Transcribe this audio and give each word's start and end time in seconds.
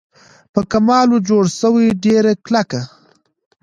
په 0.53 0.59
کمال 0.71 1.07
وه 1.11 1.19
جوړه 1.29 1.49
سوې 1.61 1.85
ډېره 2.05 2.31
کلکه 2.45 2.81